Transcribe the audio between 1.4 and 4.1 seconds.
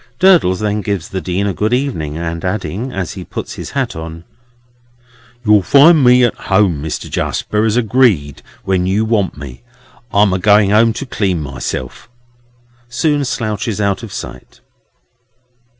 a good evening, and adding, as he puts his hat